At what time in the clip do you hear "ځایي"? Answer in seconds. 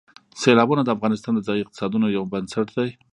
1.47-1.61